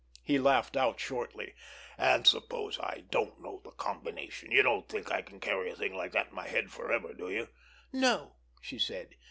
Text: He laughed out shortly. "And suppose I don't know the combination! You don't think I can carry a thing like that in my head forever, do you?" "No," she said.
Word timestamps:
He 0.23 0.39
laughed 0.39 0.75
out 0.75 0.99
shortly. 0.99 1.53
"And 1.95 2.25
suppose 2.25 2.79
I 2.79 3.03
don't 3.11 3.39
know 3.39 3.61
the 3.63 3.69
combination! 3.69 4.49
You 4.51 4.63
don't 4.63 4.89
think 4.89 5.11
I 5.11 5.21
can 5.21 5.39
carry 5.39 5.69
a 5.69 5.75
thing 5.75 5.93
like 5.93 6.11
that 6.13 6.29
in 6.29 6.33
my 6.33 6.47
head 6.47 6.71
forever, 6.71 7.13
do 7.13 7.29
you?" 7.29 7.49
"No," 7.93 8.37
she 8.59 8.79
said. 8.79 9.13